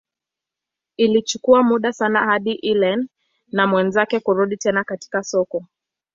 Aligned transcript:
Ilichukua 0.97 1.63
muda 1.63 1.93
sana 1.93 2.19
hadi 2.19 2.51
Ellen 2.53 3.09
na 3.51 3.67
mwenzake 3.67 4.19
kurudi 4.19 4.57
tena 4.57 4.83
katika 4.83 5.23
soko. 5.23 5.65